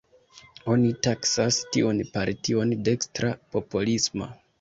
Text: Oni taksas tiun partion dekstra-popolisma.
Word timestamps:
Oni 0.75 0.87
taksas 1.07 1.59
tiun 1.75 2.01
partion 2.15 2.73
dekstra-popolisma. 2.89 4.31